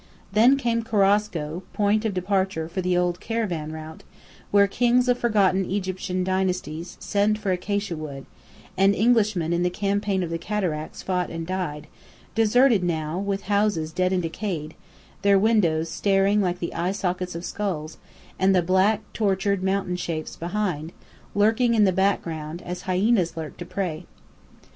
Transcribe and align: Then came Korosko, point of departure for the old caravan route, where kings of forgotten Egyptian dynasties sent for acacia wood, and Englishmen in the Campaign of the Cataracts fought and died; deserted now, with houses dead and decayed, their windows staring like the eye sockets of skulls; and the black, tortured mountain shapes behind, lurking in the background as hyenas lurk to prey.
Then 0.31 0.57
came 0.57 0.81
Korosko, 0.81 1.61
point 1.73 2.05
of 2.05 2.15
departure 2.15 2.67
for 2.67 2.81
the 2.81 2.97
old 2.97 3.19
caravan 3.19 3.71
route, 3.71 4.01
where 4.49 4.65
kings 4.65 5.07
of 5.07 5.19
forgotten 5.19 5.69
Egyptian 5.69 6.23
dynasties 6.23 6.97
sent 6.99 7.37
for 7.37 7.51
acacia 7.51 7.95
wood, 7.95 8.25
and 8.75 8.95
Englishmen 8.95 9.53
in 9.53 9.61
the 9.61 9.69
Campaign 9.69 10.23
of 10.23 10.31
the 10.31 10.39
Cataracts 10.39 11.03
fought 11.03 11.29
and 11.29 11.45
died; 11.45 11.85
deserted 12.33 12.83
now, 12.83 13.19
with 13.19 13.43
houses 13.43 13.91
dead 13.91 14.11
and 14.11 14.23
decayed, 14.23 14.73
their 15.21 15.37
windows 15.37 15.87
staring 15.89 16.41
like 16.41 16.57
the 16.57 16.73
eye 16.73 16.93
sockets 16.93 17.35
of 17.35 17.45
skulls; 17.45 17.99
and 18.39 18.55
the 18.55 18.63
black, 18.63 19.01
tortured 19.13 19.61
mountain 19.61 19.95
shapes 19.97 20.35
behind, 20.35 20.93
lurking 21.35 21.75
in 21.75 21.83
the 21.83 21.93
background 21.93 22.63
as 22.63 22.87
hyenas 22.89 23.37
lurk 23.37 23.55
to 23.57 23.65
prey. 23.67 24.07